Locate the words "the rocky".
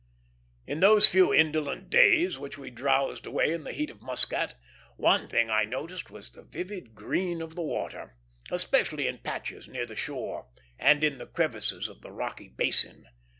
12.01-12.47